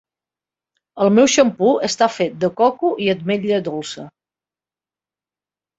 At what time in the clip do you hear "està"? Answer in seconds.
1.89-2.09